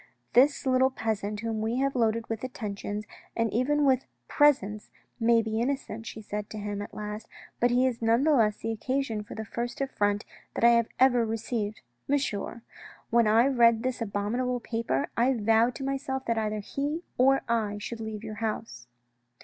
[0.33, 3.05] "This little peasant whom we have loaded with attentions,
[3.37, 4.89] and even with presents,
[5.19, 7.27] may be innocent," she said to him at last,"
[7.59, 10.25] but he is none the less the occasion of the first affront
[10.55, 11.81] that I have ever received.
[12.07, 12.63] Monsieur,
[13.11, 17.77] when I read this abominable paper, I vowed to myself that either he or I
[17.77, 18.87] should leave your house."